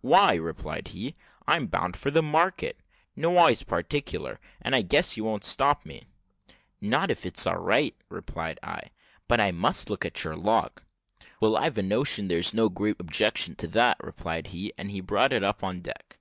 "Why," 0.00 0.34
replied 0.34 0.88
he, 0.88 1.14
"I'm 1.46 1.68
bound 1.68 1.96
for 1.96 2.08
a 2.08 2.20
market 2.20 2.80
nowise 3.14 3.62
particular; 3.62 4.40
and 4.60 4.74
I 4.74 4.82
guess 4.82 5.16
you 5.16 5.22
won't 5.22 5.44
stop 5.44 5.86
me." 5.86 6.02
"Not 6.80 7.12
if 7.12 7.24
all's 7.24 7.46
right," 7.60 7.94
replied 8.08 8.58
I; 8.60 8.88
"but 9.28 9.38
I 9.40 9.52
must 9.52 9.88
look 9.88 10.04
at 10.04 10.24
your 10.24 10.34
log." 10.34 10.82
"Well, 11.40 11.56
I've 11.56 11.78
a 11.78 11.84
notion 11.84 12.26
there's 12.26 12.52
no 12.52 12.68
great 12.68 12.96
objection 12.98 13.54
to 13.54 13.68
that," 13.68 13.98
replied 14.02 14.48
he; 14.48 14.72
and 14.76 14.90
he 14.90 15.00
brought 15.00 15.32
it 15.32 15.44
up 15.44 15.62
on 15.62 15.78
deck. 15.78 16.18